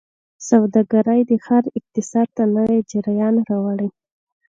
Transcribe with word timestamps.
سوداګرۍ 0.49 1.21
د 1.29 1.31
ښار 1.45 1.63
اقتصاد 1.77 2.27
ته 2.35 2.43
نوي 2.55 2.79
جریان 2.91 3.35
راوړي. 3.49 3.89